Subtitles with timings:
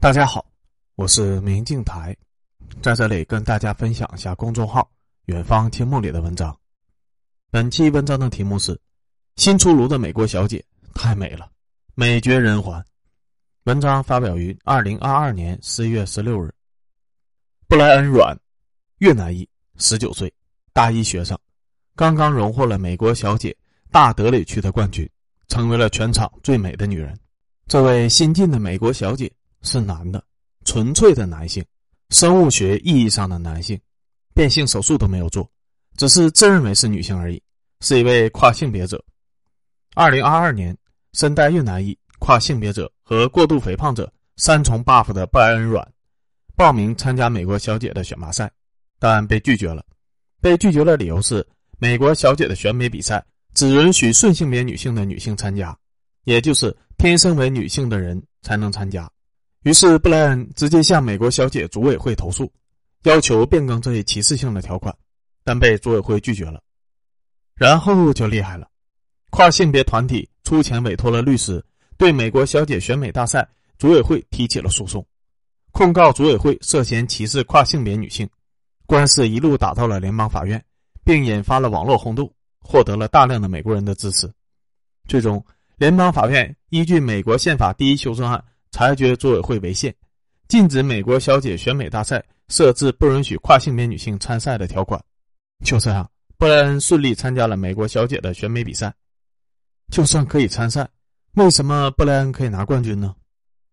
[0.00, 0.42] 大家好，
[0.94, 2.16] 我是明镜台，
[2.80, 4.90] 在这里跟大家分享一下公众号
[5.28, 6.58] “远方青木”里的文章。
[7.50, 8.74] 本期文章的题目是
[9.36, 11.50] 《新出炉的美国小姐太美了，
[11.94, 12.80] 美绝人寰》。
[13.64, 16.50] 文章发表于二零二二年十一月十六日。
[17.68, 18.34] 布莱恩·阮，
[19.00, 19.46] 越南裔，
[19.76, 20.32] 十九岁，
[20.72, 21.38] 大一学生，
[21.94, 23.54] 刚刚荣获了美国小姐
[23.90, 25.06] 大德里区的冠军，
[25.48, 27.14] 成为了全场最美的女人。
[27.66, 29.30] 这位新晋的美国小姐。
[29.62, 30.22] 是男的，
[30.64, 31.64] 纯粹的男性，
[32.10, 33.78] 生物学意义上的男性，
[34.34, 35.48] 变性手术都没有做，
[35.96, 37.42] 只是自认为是女性而已，
[37.80, 39.02] 是一位跨性别者。
[39.94, 40.76] 二零二二年，
[41.12, 45.92] 身带越南裔、跨性别者和过度肥胖者三重 buff 的布莱恩·阮，
[46.56, 48.50] 报名参加美国小姐的选拔赛，
[48.98, 49.84] 但被拒绝了。
[50.40, 51.46] 被拒绝的理由是，
[51.78, 53.22] 美国小姐的选美比赛
[53.52, 55.76] 只允许顺性别女性的女性参加，
[56.24, 59.10] 也就是天生为女性的人才能参加。
[59.62, 62.50] 于是，布莱恩直接向美国小姐组委会投诉，
[63.02, 64.96] 要求变更这一歧视性的条款，
[65.44, 66.62] 但被组委会拒绝了。
[67.56, 68.66] 然后就厉害了，
[69.28, 71.62] 跨性别团体出钱委托了律师，
[71.98, 73.46] 对美国小姐选美大赛
[73.78, 75.06] 组委会提起了诉讼，
[75.72, 78.26] 控告组委会涉嫌歧视跨性别女性。
[78.86, 80.64] 官司一路打到了联邦法院，
[81.04, 84.32] 并引发了网络轰动，获得了大量的美国人的支持。
[85.06, 85.44] 最终，
[85.76, 88.42] 联邦法院依据美国宪法第一修正案。
[88.72, 89.94] 裁决组委会违宪，
[90.48, 95.02] 禁止美国小姐选美大赛设置不允许跨性别女性参赛的条款。
[95.64, 98.92] 就这样，布莱恩顺利参加了美国小姐的选美比赛。
[99.92, 100.88] 就算可以参赛，
[101.34, 103.14] 为什么布莱恩可以拿冠军呢？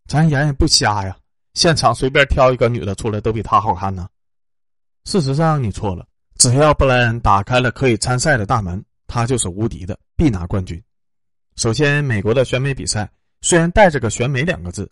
[0.08, 1.18] 咱眼也不瞎呀，
[1.53, 4.08] 现场随便挑一个女的出来都比她好看呢。
[5.06, 6.06] 事实上，你错了。
[6.38, 10.81] 只要布莱恩打开了可以参赛的大门，他就是无敌的，必拿冠军。
[11.56, 13.09] 首先，美国的选美比赛。
[13.41, 14.89] 虽然带着个“选美”两个字，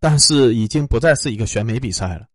[0.00, 2.26] 但是已经不再是一个选美比赛了，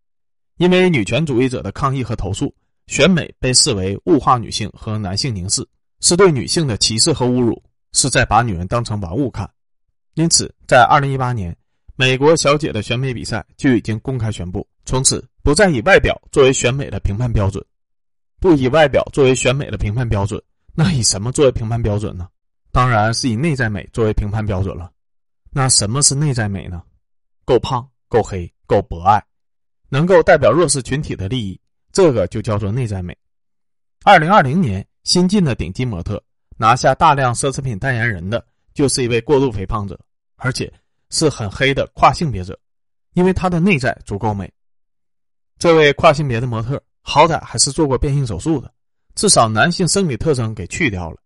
[0.57, 2.53] 因为女权主义者的抗议和投诉，
[2.87, 5.65] 选美被视为物化女性和男性凝视，
[6.01, 7.61] 是对女性的歧视和侮辱，
[7.93, 9.49] 是在把女人当成玩物看。
[10.15, 11.55] 因此，在二零一八年，
[11.95, 17.63] 美国小姐的选美比赛就已经公开宣布，从此不再以外表作为选美的评判标准。
[18.39, 20.39] 不以外表作为选美的评判标准，
[20.75, 22.27] 那以什么作为评判标准呢？
[22.71, 24.91] 当然是以内在美作为评判标准了。
[25.55, 26.81] 那什么是内在美呢？
[27.45, 29.23] 够胖、够黑、够博爱，
[29.87, 33.15] 能够代表弱势群体的利益，这个就叫做内在美。
[34.03, 36.21] 二零二零年新晋的顶级模特，
[36.57, 38.43] 拿下大量奢侈品代言人的，
[38.73, 39.99] 就是一位过度肥胖者，
[40.37, 40.73] 而且
[41.11, 42.59] 是很黑的跨性别者，
[43.13, 44.51] 因为他的内在足够美。
[45.59, 48.73] 这位跨性别的模特，好歹还是做过变性手术的，
[49.13, 51.17] 至少男性生理特征给去掉了。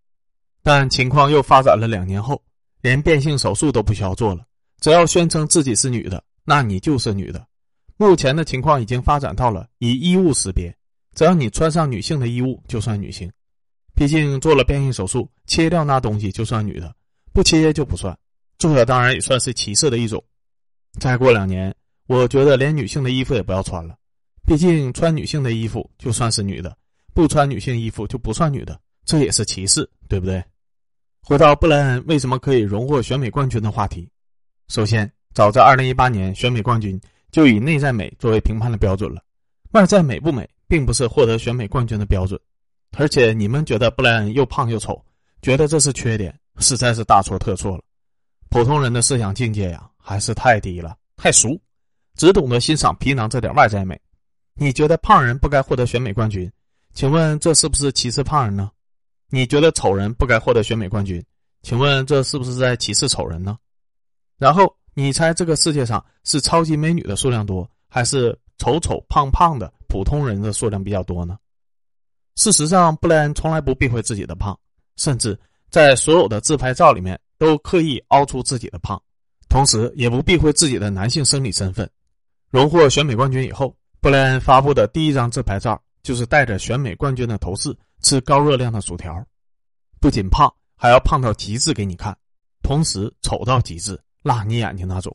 [0.61, 2.43] 但情况又发展了两年后。
[2.87, 4.45] 连变性手术都不需要做了，
[4.79, 7.45] 只要宣称自己是女的，那你就是女的。
[7.97, 10.73] 目前的情况已经发展到了以衣物识别，
[11.13, 13.29] 只要你穿上女性的衣物就算女性。
[13.93, 16.95] 毕竟做了变性手术，切掉那东西就算女的，
[17.33, 18.17] 不切就不算。
[18.57, 20.23] 这当然也算是歧视的一种。
[20.97, 21.75] 再过两年，
[22.07, 23.97] 我觉得连女性的衣服也不要穿了，
[24.45, 26.73] 毕竟穿女性的衣服就算是女的，
[27.13, 30.41] 不穿女性衣服就不算女的，这也是歧视，对不对？
[31.27, 34.09] 回到布莱恩为什么可以荣获选美冠军的话题，
[34.69, 36.97] 首先，早在2018年，选美冠军
[37.33, 39.21] 就以内在美作为评判的标准了，
[39.71, 42.39] 外在美不美并不是获得选美冠军的标准。
[42.97, 45.03] 而且，你们觉得布莱恩又胖又丑，
[45.41, 47.83] 觉得这是缺点，实在是大错特错了。
[48.49, 51.59] 普通人的思想境界呀，还是太低了，太俗，
[52.15, 53.99] 只懂得欣赏皮囊这点外在美。
[54.53, 56.49] 你觉得胖人不该获得选美冠军？
[56.93, 58.71] 请问这是不是歧视胖人呢？
[59.29, 61.23] 你觉得丑人不该获得选美冠军？
[61.63, 63.57] 请问这是不是在歧视丑人呢？
[64.37, 71.37] 然后你猜这个世界上是超级美女的数量多，还是丑丑胖胖的普通人的数量比较多呢？
[72.35, 74.57] 事实上，布莱恩从来不避讳自己的胖，
[74.95, 75.37] 甚至
[75.69, 79.01] 在所有的自拍照里面都刻意凹出自己的胖，
[79.49, 81.89] 同时也不避讳自己的男性生理身份。
[82.49, 87.77] 荣获选美冠军以后，布莱恩发布的第一张自拍照就是带着选美冠军的头饰。
[87.99, 89.25] 吃高热量的薯条，
[89.99, 92.17] 不仅胖，还要胖到极致给你看，
[92.61, 95.13] 同时丑到极致，辣你眼睛那种。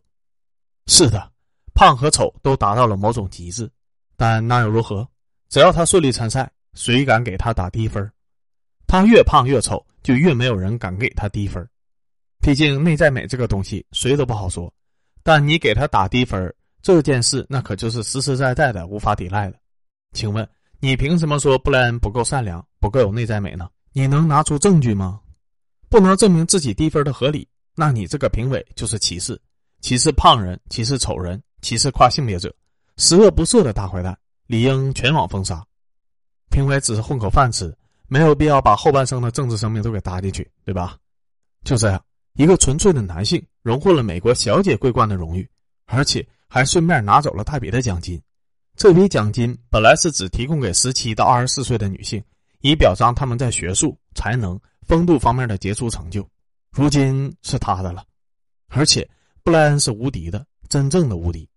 [0.86, 1.32] 是的，
[1.74, 3.70] 胖和丑都达到了某种极致，
[4.16, 5.08] 但那又如何？
[5.48, 8.12] 只要他顺利参赛，谁敢给他打低分？
[8.86, 11.66] 他越胖越丑，就越没有人敢给他低分。
[12.40, 14.70] 毕竟内在美这个东西，谁都不好说。
[15.22, 16.52] 但你给他打低分
[16.82, 19.58] 这件事，那可就是实实在在的无法抵赖的。
[20.12, 20.46] 请问？
[20.84, 23.70] 你凭什么说布莱恩不够善良、不够有内在美呢？
[23.92, 25.20] 你能拿出证据吗？
[25.88, 27.46] 不能证明自己低分的合理，
[27.76, 29.40] 那你这个评委就是歧视，
[29.80, 32.52] 歧视胖人、歧视丑人、歧视跨性别者，
[32.96, 34.18] 十恶不赦的大坏蛋，
[34.48, 35.64] 理应全网封杀。
[36.50, 37.72] 评委只是混口饭吃，
[38.08, 40.96] 没有必要把后半生的政治生命都给搭进去，对吧？
[41.62, 45.48] 就这样，一个纯粹的男性荣获了美国小姐桂冠的荣誉，
[45.86, 48.20] 而且还顺便拿走了大笔的奖金。
[48.82, 52.20] 这笔奖金本来是只提供给十七到二十四岁的女性，
[52.62, 56.28] 以表彰他们在学术、才能、风度方面的杰出成就。
[56.72, 58.04] 如今是他的了，
[58.70, 59.08] 而且
[59.44, 60.44] 布莱恩是无敌的。
[60.68, 61.48] 真正的无敌，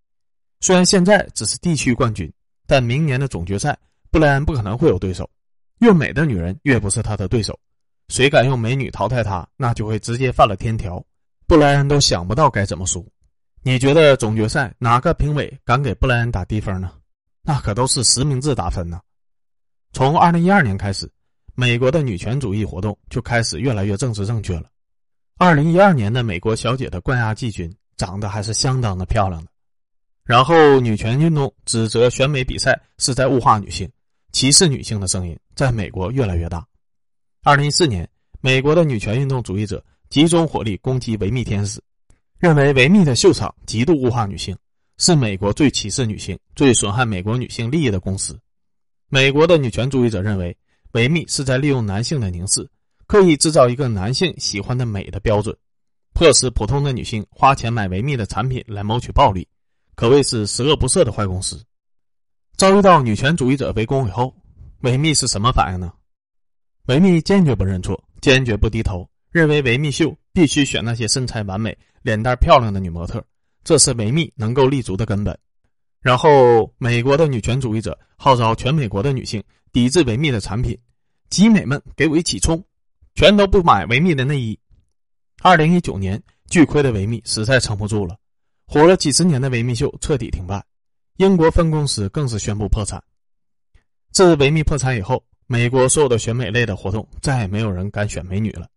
[0.60, 2.32] 虽然现在只是地区冠军，
[2.68, 3.76] 但明年的总决赛，
[4.12, 5.28] 布莱恩不可能会有对手。
[5.80, 7.60] 越美的女人越不是他的对手，
[8.08, 11.04] 谁敢用美女淘汰他，那就会直接犯了天条。
[11.48, 13.04] 布莱恩都想不到该怎么输。
[13.64, 16.92] 你觉得总决赛哪个评委敢给布莱恩打低分呢？
[17.46, 19.00] 那可都是实名制打分呢。
[19.94, 21.10] 从二零一二年开始，
[21.54, 24.66] 美国的女权主义活动就开始越来越政治正确了。
[25.38, 27.74] 二零一二年的美国小姐的冠亚季军。
[27.98, 29.50] 长得还是相当的漂亮的，
[30.26, 33.90] 然后女权运动指责选美比赛是在物化女性、
[34.34, 36.68] 歧视女性的声音在美国越来越大。
[37.42, 38.06] 二零一四年，
[38.42, 41.82] 美国的女权运动主义者集中火力攻击维密天使，
[42.38, 44.54] 认为维密的秀场极度物化女性，
[44.98, 48.40] 是美国最歧视女性、最损害美国女性利益的公司。
[49.10, 50.56] 美国的女权主义者认为，
[50.94, 52.70] 维密是在利用男性的凝视，
[53.08, 55.56] 刻意制造一个男性喜欢的美的标准。
[56.14, 59.46] 迫使普通的女性花钱买维密的产品来谋取暴利，
[59.96, 61.62] 可谓是十恶不赦的坏公司。
[62.56, 64.34] 遭遇到女权主义者围攻以后，
[64.80, 65.92] 维密是什么反应呢？
[66.86, 73.22] 维密坚决不认错，坚决不低头，认为维密秀必须选那些身材完美、脸蛋漂亮的女模特，
[73.66, 75.38] 这是维密能够立足的根本。
[76.00, 80.78] 然后，美国的女权主义者号召全美国的女性抵制维密的产品，
[81.32, 82.64] 集美们给我一起冲，
[83.16, 84.58] 全都不买维密的内衣。
[85.42, 88.16] 二零一九年，巨亏的维密实在撑不住了，
[88.68, 90.64] 火了几十年的维密秀彻底停办，
[91.18, 93.04] 英国分公司更是宣布破产。
[94.12, 98.70] 自维密破产以后，美国所有的选美类的活动再也没有人敢选美女了，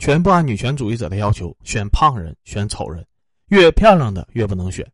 [0.00, 3.06] 全部按女权主义者的要求选胖人、选丑人，
[3.52, 4.90] 越漂亮的越不能选。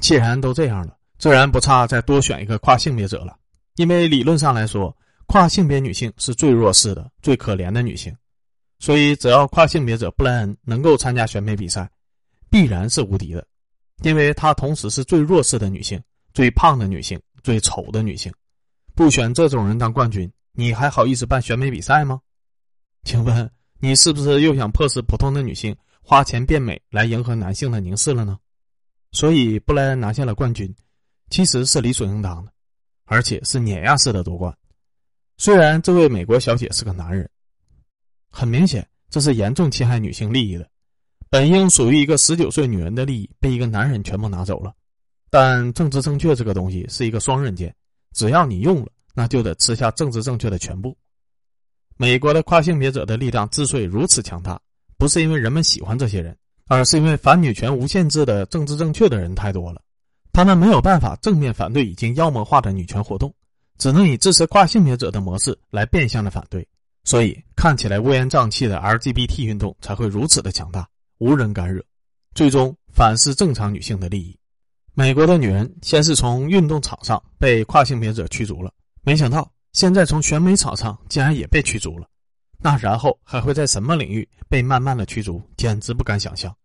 [0.00, 3.38] 既然都这样了，自然不差再多选一个跨性别者了，
[3.76, 4.94] 因为理论上来说，
[5.26, 8.12] 跨性别女性是最弱势的、最可怜的女性。
[8.80, 11.88] 所以，只要跨性别者布莱恩能够参加选美比赛，
[12.50, 13.46] 必然是无敌的，
[14.02, 16.02] 因为她同时是最弱势的女性、
[16.32, 18.32] 最胖的女性、最丑的女性。
[18.96, 22.20] 不选这种人当冠军，你还好意思办选美比赛吗？
[23.04, 23.48] 请问
[23.78, 25.74] 你是不是又想迫使普通的女性
[26.06, 28.38] 花钱变美来迎合男性的凝视了呢？
[29.10, 30.72] 所以，布莱恩拿下了冠军，
[31.30, 32.52] 其实是理所应当的，
[33.06, 34.54] 而且是碾压式的夺冠。
[35.38, 37.28] 虽然这位美国小姐是个男人。
[38.28, 40.68] 很明显，这是严重侵害女性利益的。
[41.30, 44.74] 本应属于一个十九岁女人的利益，被一个男人全部拿走了。
[45.30, 47.74] 但政治正确这个东西是一个双刃剑，
[48.12, 50.94] 只要你用了，那就得吃下政治正确的全部。
[51.96, 54.60] 美国的跨性别者的力量之所以如此强大，
[55.04, 56.34] 不是因为人们喜欢这些人，
[56.66, 59.82] 而是因为反女权无限制的政治正确的人太多了。
[60.32, 63.30] 他们没有办法正面反对已经妖魔化的女权活动，
[63.76, 66.66] 只能以支持跨性别者的模式来变相的反对。
[67.04, 71.84] 所以看起来乌烟瘴气的 LGBT 运动才会如此的强大，无人敢惹，
[72.34, 74.34] 最终反噬正常女性的利益。
[74.94, 82.08] 美国的女人先是从运动场上被跨性别者驱逐了，没想到现在从选美场上竟然也被驱逐了。
[82.64, 85.42] 那然后还会在什么领域被慢慢的驱逐？
[85.54, 86.56] 简直不敢想象。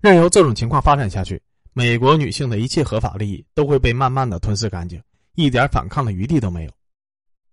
[0.00, 1.40] 任由这种情况发展下去，
[1.72, 5.00] 美国女性的一切合法利益都会被慢慢的吞噬干净，
[5.36, 6.72] 一点反抗的余地都没有。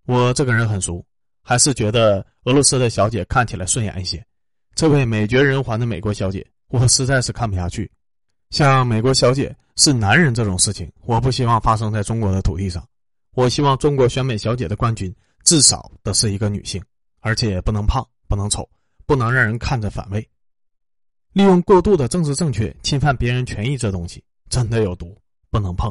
[0.07, 1.05] 我这个人很俗。
[1.45, 4.25] 还是觉得俄罗斯的小姐看起来顺眼一些。
[4.75, 7.91] 这位美绝人寰的美国小姐，我实在是看不下去。
[8.49, 12.81] 像美国小姐是男人这种事情，我不希望发生在中国的土地上。
[13.35, 16.81] 我希望中国选美小姐的冠军至少得是一个女性，
[17.23, 18.69] 而且不能胖，不能丑，
[19.05, 20.29] 不能让人看着反胃。
[21.31, 25.17] 利用过度的政治正确侵犯别人权益，这东西真的有毒，
[25.49, 25.89] 不能碰。